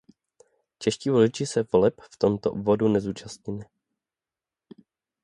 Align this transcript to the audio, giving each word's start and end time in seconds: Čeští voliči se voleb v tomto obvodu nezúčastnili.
Čeští 0.79 1.09
voliči 1.09 1.45
se 1.45 1.63
voleb 1.73 2.01
v 2.01 2.17
tomto 2.17 2.51
obvodu 2.51 2.87
nezúčastnili. 2.87 3.65